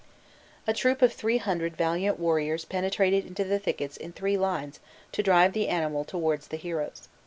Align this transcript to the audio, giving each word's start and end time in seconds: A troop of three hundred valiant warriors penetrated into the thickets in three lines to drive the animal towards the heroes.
A 0.65 0.73
troop 0.73 1.03
of 1.03 1.13
three 1.13 1.37
hundred 1.37 1.77
valiant 1.77 2.17
warriors 2.17 2.65
penetrated 2.65 3.23
into 3.27 3.43
the 3.43 3.59
thickets 3.59 3.97
in 3.97 4.13
three 4.13 4.35
lines 4.35 4.79
to 5.11 5.21
drive 5.21 5.53
the 5.53 5.67
animal 5.67 6.05
towards 6.05 6.47
the 6.47 6.57
heroes. 6.57 7.07